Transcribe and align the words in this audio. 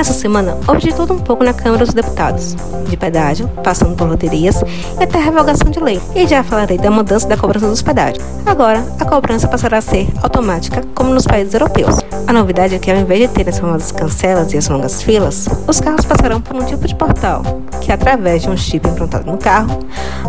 Nessa 0.00 0.14
semana, 0.14 0.56
houve 0.66 0.80
de 0.80 0.94
tudo 0.94 1.12
um 1.12 1.18
pouco 1.18 1.44
na 1.44 1.52
Câmara 1.52 1.84
dos 1.84 1.92
Deputados, 1.92 2.56
de 2.88 2.96
pedágio, 2.96 3.46
passando 3.62 3.94
por 3.94 4.08
loterias 4.08 4.64
e 4.98 5.04
até 5.04 5.18
revogação 5.18 5.70
de 5.70 5.78
lei. 5.78 6.00
E 6.16 6.26
já 6.26 6.42
falarei 6.42 6.78
da 6.78 6.90
mudança 6.90 7.28
da 7.28 7.36
cobrança 7.36 7.68
dos 7.68 7.82
pedágios. 7.82 8.24
Agora, 8.46 8.82
a 8.98 9.04
cobrança 9.04 9.46
passará 9.46 9.76
a 9.76 9.82
ser 9.82 10.08
automática, 10.22 10.82
como 10.94 11.12
nos 11.12 11.26
países 11.26 11.52
europeus. 11.52 11.96
A 12.26 12.32
novidade 12.32 12.74
é 12.74 12.78
que, 12.78 12.90
ao 12.90 12.96
invés 12.96 13.20
de 13.20 13.28
ter 13.28 13.46
as 13.46 13.58
famosas 13.58 13.92
cancelas 13.92 14.54
e 14.54 14.56
as 14.56 14.68
longas 14.68 15.02
filas, 15.02 15.46
os 15.68 15.80
carros 15.80 16.06
passarão 16.06 16.40
por 16.40 16.56
um 16.56 16.64
tipo 16.64 16.88
de 16.88 16.94
portal, 16.94 17.42
que 17.82 17.92
através 17.92 18.40
de 18.40 18.48
um 18.48 18.56
chip 18.56 18.88
implantado 18.88 19.30
no 19.30 19.36
carro, 19.36 19.80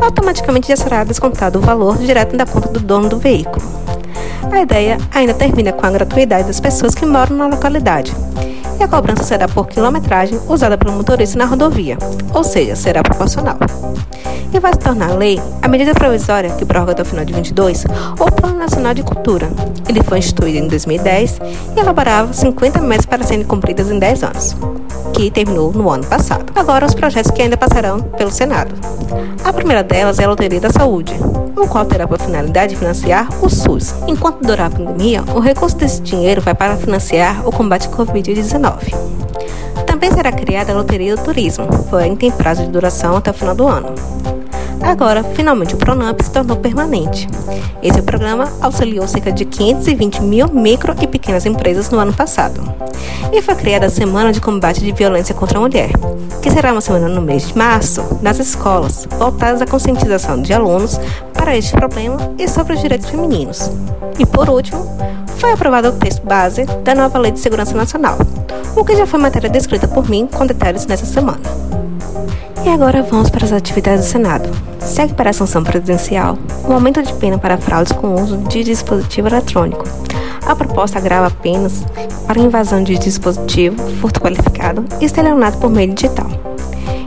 automaticamente 0.00 0.66
já 0.66 0.76
será 0.76 1.04
descontado 1.04 1.60
o 1.60 1.62
valor 1.62 1.96
direto 1.98 2.36
da 2.36 2.44
conta 2.44 2.70
do 2.70 2.80
dono 2.80 3.08
do 3.08 3.20
veículo. 3.20 3.62
A 4.50 4.60
ideia 4.60 4.98
ainda 5.12 5.34
termina 5.34 5.72
com 5.72 5.86
a 5.86 5.90
gratuidade 5.90 6.46
das 6.46 6.60
pessoas 6.60 6.94
que 6.94 7.04
moram 7.04 7.36
na 7.36 7.46
localidade, 7.46 8.14
e 8.78 8.82
a 8.82 8.88
cobrança 8.88 9.22
será 9.22 9.46
por 9.46 9.66
quilometragem 9.66 10.40
usada 10.48 10.78
pelo 10.78 10.92
motorista 10.92 11.38
na 11.38 11.44
rodovia, 11.44 11.98
ou 12.32 12.42
seja, 12.42 12.74
será 12.74 13.02
proporcional. 13.02 13.58
E 14.52 14.58
vai 14.58 14.72
se 14.72 14.78
tornar 14.80 15.16
lei 15.16 15.40
a 15.62 15.68
medida 15.68 15.94
provisória 15.94 16.50
que 16.50 16.64
prorroga 16.64 16.92
até 16.92 17.02
o 17.02 17.04
final 17.04 17.24
de 17.24 17.32
22 17.32 17.84
o 18.18 18.32
Plano 18.32 18.58
Nacional 18.58 18.94
de 18.94 19.02
Cultura. 19.02 19.48
Ele 19.88 20.02
foi 20.02 20.18
instituído 20.18 20.58
em 20.58 20.68
2010 20.68 21.40
e 21.76 21.80
elaborava 21.80 22.32
50 22.32 22.80
metas 22.80 23.06
para 23.06 23.22
serem 23.22 23.44
cumpridas 23.44 23.90
em 23.90 23.98
10 23.98 24.22
anos, 24.24 24.56
que 25.14 25.30
terminou 25.30 25.72
no 25.72 25.90
ano 25.90 26.04
passado. 26.06 26.52
Agora, 26.54 26.86
os 26.86 26.94
projetos 26.94 27.30
que 27.30 27.42
ainda 27.42 27.56
passarão 27.56 28.00
pelo 28.00 28.30
Senado. 28.30 28.74
A 29.44 29.52
primeira 29.52 29.82
delas 29.82 30.18
é 30.18 30.24
a 30.24 30.28
Loteria 30.28 30.60
da 30.60 30.70
Saúde, 30.70 31.14
o 31.56 31.66
qual 31.66 31.84
terá 31.84 32.06
por 32.06 32.18
finalidade 32.18 32.76
financiar 32.76 33.28
o 33.42 33.48
SUS. 33.48 33.94
Enquanto 34.06 34.44
durar 34.44 34.66
a 34.66 34.70
pandemia, 34.70 35.22
o 35.34 35.40
recurso 35.40 35.76
desse 35.76 36.00
dinheiro 36.02 36.40
vai 36.40 36.54
para 36.54 36.76
financiar 36.76 37.46
o 37.46 37.52
combate 37.52 37.88
à 37.88 37.90
Covid-19. 37.90 38.94
Também 39.86 40.12
será 40.12 40.32
criada 40.32 40.72
a 40.72 40.76
Loteria 40.76 41.16
do 41.16 41.22
Turismo, 41.22 41.66
porém 41.88 42.16
tem 42.16 42.30
prazo 42.30 42.62
de 42.62 42.68
duração 42.68 43.16
até 43.16 43.30
o 43.30 43.34
final 43.34 43.54
do 43.54 43.66
ano. 43.66 43.94
Agora, 44.82 45.22
finalmente, 45.22 45.74
o 45.74 45.78
Pronamp 45.78 46.20
se 46.22 46.30
tornou 46.30 46.56
permanente. 46.56 47.28
Esse 47.82 48.02
programa 48.02 48.48
auxiliou 48.60 49.06
cerca 49.06 49.30
de 49.30 49.44
520 49.44 50.22
mil 50.22 50.48
micro 50.48 50.94
e 51.00 51.06
pequenas 51.06 51.46
empresas 51.46 51.90
no 51.90 51.98
ano 51.98 52.12
passado. 52.12 52.60
E 53.32 53.40
foi 53.40 53.54
criada 53.54 53.86
a 53.86 53.90
Semana 53.90 54.32
de 54.32 54.40
Combate 54.40 54.80
de 54.80 54.92
Violência 54.92 55.34
contra 55.34 55.58
a 55.58 55.60
Mulher, 55.60 55.90
que 56.42 56.50
será 56.50 56.72
uma 56.72 56.80
semana 56.80 57.08
no 57.08 57.20
mês 57.20 57.48
de 57.48 57.56
março, 57.56 58.02
nas 58.22 58.38
escolas, 58.38 59.06
voltadas 59.18 59.62
à 59.62 59.66
conscientização 59.66 60.40
de 60.40 60.52
alunos 60.52 60.98
para 61.32 61.56
este 61.56 61.72
problema 61.72 62.18
e 62.38 62.48
sobre 62.48 62.74
os 62.74 62.80
direitos 62.80 63.08
femininos. 63.08 63.70
E 64.18 64.26
por 64.26 64.48
último, 64.48 64.84
foi 65.36 65.52
aprovado 65.52 65.88
o 65.88 65.92
texto 65.92 66.22
base 66.26 66.64
da 66.84 66.94
nova 66.94 67.18
Lei 67.18 67.32
de 67.32 67.40
Segurança 67.40 67.74
Nacional, 67.74 68.18
o 68.76 68.84
que 68.84 68.96
já 68.96 69.06
foi 69.06 69.20
matéria 69.20 69.48
descrita 69.48 69.86
por 69.86 70.08
mim 70.08 70.26
com 70.26 70.46
detalhes 70.46 70.86
nessa 70.86 71.06
semana. 71.06 71.69
E 72.64 72.68
agora 72.68 73.02
vamos 73.02 73.30
para 73.30 73.44
as 73.44 73.52
atividades 73.52 74.04
do 74.04 74.10
Senado. 74.10 74.48
Segue 74.80 75.14
para 75.14 75.30
a 75.30 75.32
sanção 75.32 75.64
presidencial 75.64 76.38
o 76.68 76.72
aumento 76.72 77.02
de 77.02 77.12
pena 77.14 77.38
para 77.38 77.56
fraudes 77.56 77.92
com 77.92 78.14
uso 78.14 78.36
de 78.36 78.62
dispositivo 78.62 79.28
eletrônico. 79.28 79.84
A 80.46 80.54
proposta 80.54 80.98
agrava 80.98 81.30
penas 81.30 81.84
para 82.26 82.38
invasão 82.38 82.82
de 82.82 82.98
dispositivo, 82.98 83.76
furto 84.00 84.20
qualificado 84.20 84.84
e 85.00 85.04
estelionato 85.06 85.58
por 85.58 85.70
meio 85.70 85.94
digital. 85.94 86.28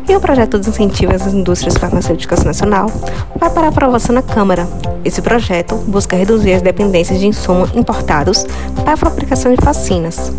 E 0.08 0.16
o 0.16 0.20
projeto 0.20 0.60
de 0.60 0.70
incentivo 0.70 1.14
às 1.14 1.28
indústrias 1.28 1.78
farmacêuticas 1.78 2.44
nacional 2.44 2.92
vai 3.40 3.50
para 3.50 3.68
aprovação 3.68 4.16
na 4.16 4.22
Câmara. 4.22 4.68
Esse 5.06 5.22
projeto 5.22 5.76
busca 5.88 6.16
reduzir 6.16 6.54
as 6.54 6.62
dependências 6.62 7.20
de 7.20 7.28
insumos 7.28 7.70
importados 7.76 8.46
para 8.84 8.94
a 8.94 8.98
fabricação 8.98 9.54
de 9.54 9.64
vacinas. 9.64 10.32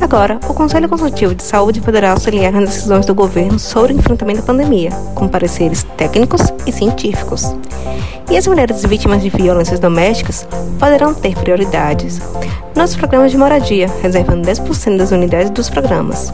Agora, 0.00 0.38
o 0.48 0.54
Conselho 0.54 0.88
Consultivo 0.88 1.34
de 1.34 1.42
Saúde 1.42 1.80
poderá 1.80 2.12
auxiliar 2.12 2.52
nas 2.52 2.70
decisões 2.70 3.06
do 3.06 3.14
governo 3.14 3.58
sobre 3.58 3.92
o 3.92 3.96
enfrentamento 3.98 4.40
da 4.40 4.46
pandemia, 4.46 4.90
com 5.14 5.26
pareceres 5.26 5.82
técnicos 5.96 6.42
e 6.66 6.72
científicos. 6.72 7.54
E 8.30 8.36
as 8.36 8.46
mulheres 8.46 8.84
vítimas 8.84 9.22
de 9.22 9.30
violências 9.30 9.80
domésticas 9.80 10.46
poderão 10.78 11.14
ter 11.14 11.34
prioridades 11.36 12.20
nos 12.74 12.94
programas 12.94 13.30
de 13.30 13.38
moradia, 13.38 13.90
reservando 14.02 14.46
10% 14.46 14.98
das 14.98 15.10
unidades 15.10 15.50
dos 15.50 15.70
programas. 15.70 16.32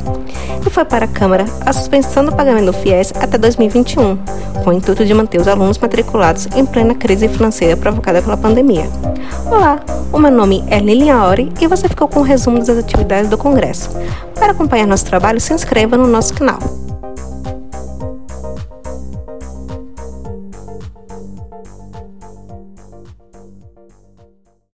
E 0.67 0.71
foi 0.71 0.85
para 0.85 1.05
a 1.05 1.09
Câmara 1.09 1.45
a 1.65 1.73
suspensão 1.73 2.25
do 2.25 2.33
pagamento 2.33 2.67
do 2.67 2.73
FIES 2.73 3.13
até 3.21 3.39
2021, 3.39 4.17
com 4.65 4.71
o 4.71 4.73
intuito 4.73 5.05
de 5.05 5.15
manter 5.15 5.41
os 5.41 5.47
alunos 5.47 5.79
matriculados 5.79 6.49
em 6.57 6.67
plena 6.67 6.95
crise 6.95 7.29
financeira 7.29 7.77
provocada 7.77 8.21
pela 8.21 8.37
pandemia. 8.37 8.89
Olá, 9.47 9.81
o 10.13 10.19
meu 10.19 10.31
nome 10.31 10.65
é 10.69 10.79
Lilian 10.79 11.23
Ori 11.23 11.53
e 11.61 11.67
você 11.67 11.89
ficou 11.89 12.09
com 12.09 12.21
um 12.21 12.25
resumo 12.25 12.59
das 12.59 12.77
atividades 12.77 13.31
do 13.31 13.39
Congresso. 13.53 13.91
Para 14.35 14.53
acompanhar 14.53 14.87
nosso 14.87 15.05
trabalho, 15.05 15.39
se 15.39 15.53
inscreva 15.53 15.99
no 15.99 16.07
nosso 16.07 16.33
canal. 16.33 16.82